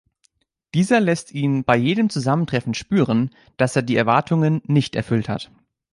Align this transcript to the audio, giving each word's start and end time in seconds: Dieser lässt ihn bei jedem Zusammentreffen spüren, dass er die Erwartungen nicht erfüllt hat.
Dieser 0.73 0.99
lässt 0.99 1.31
ihn 1.31 1.63
bei 1.63 1.77
jedem 1.77 2.09
Zusammentreffen 2.09 2.73
spüren, 2.73 3.29
dass 3.57 3.75
er 3.75 3.83
die 3.83 3.97
Erwartungen 3.97 4.63
nicht 4.65 4.95
erfüllt 4.95 5.29
hat. 5.29 5.51